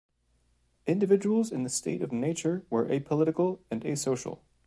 Individuals 0.87 1.51
in 1.51 1.61
the 1.61 1.69
state 1.69 2.01
of 2.01 2.11
nature 2.11 2.65
were 2.71 2.87
apolitical 2.87 3.59
and 3.69 3.83
asocial. 3.83 4.39